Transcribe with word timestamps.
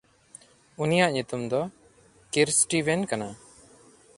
ᱩᱱᱤᱭᱟᱜ 0.83 1.11
ᱧᱩᱛᱩᱢ 1.13 1.41
ᱫᱚ 1.51 1.61
ᱠᱤᱨᱥᱴᱤᱣᱮᱱ 2.31 3.01
ᱠᱟᱱᱟ᱾ 3.09 3.29